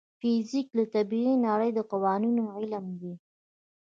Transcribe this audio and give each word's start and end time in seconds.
فزیک 0.19 0.67
د 0.77 0.79
طبیعي 0.93 1.33
نړۍ 1.47 1.69
د 1.73 1.79
قوانینو 1.91 2.43
علم 2.55 2.85
دی. 3.01 3.13